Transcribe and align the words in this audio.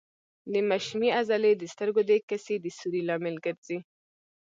د 0.51 0.53
مشیمیې 0.69 1.11
عضلې 1.19 1.51
د 1.57 1.63
سترګو 1.73 2.01
د 2.09 2.11
کسي 2.29 2.55
د 2.63 2.65
سوري 2.79 3.01
لامل 3.09 3.35
ګرځي. 3.45 3.77